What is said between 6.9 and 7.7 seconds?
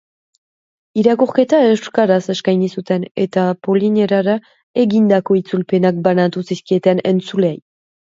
entzuleei.